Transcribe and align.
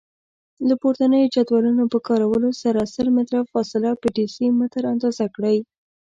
له 0.67 0.73
پورتنیو 0.81 1.31
جدولونو 1.35 1.83
په 1.93 1.97
کارولو 2.07 2.49
سره 2.61 2.89
سل 2.93 3.07
متره 3.15 3.39
فاصله 3.51 3.89
په 4.01 4.07
ډیسي 4.15 4.47
متره 4.59 4.87
اندازه 4.93 5.25
کړئ. 5.35 5.57